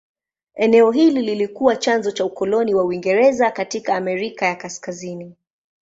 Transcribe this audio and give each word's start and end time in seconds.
Eneo 0.55 0.91
hili 0.91 1.21
lilikuwa 1.21 1.75
chanzo 1.75 2.11
cha 2.11 2.25
ukoloni 2.25 2.75
wa 2.75 2.83
Uingereza 2.83 3.51
katika 3.51 3.95
Amerika 3.95 4.45
ya 4.45 4.55
Kaskazini. 4.55 5.35